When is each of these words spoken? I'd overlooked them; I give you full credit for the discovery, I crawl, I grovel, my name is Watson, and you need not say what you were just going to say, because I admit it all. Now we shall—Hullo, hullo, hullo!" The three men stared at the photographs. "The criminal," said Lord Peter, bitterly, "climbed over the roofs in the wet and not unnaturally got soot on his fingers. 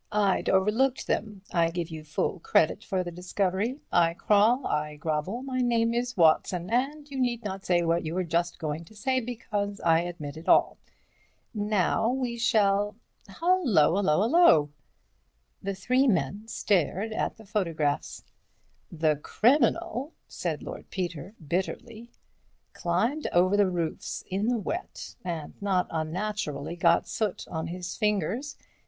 I'd 0.11 0.49
overlooked 0.49 1.05
them; 1.05 1.43
I 1.53 1.69
give 1.69 1.91
you 1.91 2.03
full 2.03 2.39
credit 2.39 2.83
for 2.83 3.03
the 3.03 3.11
discovery, 3.11 3.81
I 3.91 4.15
crawl, 4.15 4.65
I 4.65 4.95
grovel, 4.95 5.43
my 5.43 5.59
name 5.59 5.93
is 5.93 6.17
Watson, 6.17 6.71
and 6.71 7.07
you 7.11 7.19
need 7.19 7.43
not 7.43 7.67
say 7.67 7.83
what 7.83 8.03
you 8.03 8.15
were 8.15 8.23
just 8.23 8.57
going 8.57 8.83
to 8.85 8.95
say, 8.95 9.19
because 9.19 9.79
I 9.81 9.99
admit 9.99 10.37
it 10.37 10.49
all. 10.49 10.79
Now 11.53 12.09
we 12.09 12.35
shall—Hullo, 12.35 12.95
hullo, 13.91 14.27
hullo!" 14.27 14.69
The 15.61 15.75
three 15.75 16.07
men 16.07 16.47
stared 16.47 17.13
at 17.13 17.37
the 17.37 17.45
photographs. 17.45 18.23
"The 18.91 19.17
criminal," 19.17 20.13
said 20.27 20.63
Lord 20.63 20.89
Peter, 20.89 21.35
bitterly, 21.47 22.09
"climbed 22.73 23.27
over 23.31 23.55
the 23.55 23.69
roofs 23.69 24.23
in 24.27 24.47
the 24.47 24.57
wet 24.57 25.13
and 25.23 25.53
not 25.61 25.85
unnaturally 25.91 26.75
got 26.75 27.07
soot 27.07 27.45
on 27.47 27.67
his 27.67 27.95
fingers. 27.95 28.57